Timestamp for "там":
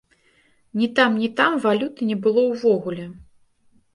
0.99-1.17, 1.41-1.59